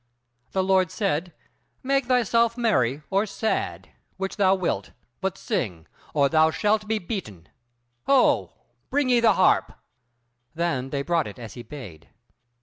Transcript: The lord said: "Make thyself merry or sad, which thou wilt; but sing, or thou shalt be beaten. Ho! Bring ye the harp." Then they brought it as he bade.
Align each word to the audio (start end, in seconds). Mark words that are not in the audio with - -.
The 0.53 0.63
lord 0.63 0.89
said: 0.89 1.31
"Make 1.83 2.07
thyself 2.07 2.57
merry 2.57 3.03
or 3.11 3.27
sad, 3.27 3.89
which 4.17 4.37
thou 4.37 4.55
wilt; 4.55 4.93
but 5.19 5.37
sing, 5.37 5.85
or 6.15 6.27
thou 6.27 6.49
shalt 6.49 6.87
be 6.87 6.97
beaten. 6.97 7.49
Ho! 8.07 8.51
Bring 8.89 9.09
ye 9.09 9.19
the 9.19 9.33
harp." 9.33 9.73
Then 10.55 10.89
they 10.89 11.03
brought 11.03 11.27
it 11.27 11.37
as 11.37 11.53
he 11.53 11.61
bade. 11.61 12.09